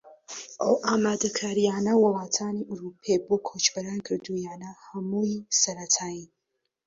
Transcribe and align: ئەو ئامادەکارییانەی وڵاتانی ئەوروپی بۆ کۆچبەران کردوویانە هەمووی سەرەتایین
ئەو 0.59 0.73
ئامادەکارییانەی 0.85 2.01
وڵاتانی 2.03 2.67
ئەوروپی 2.69 3.21
بۆ 3.27 3.35
کۆچبەران 3.47 3.99
کردوویانە 4.07 4.71
هەمووی 4.87 5.43
سەرەتایین 5.61 6.29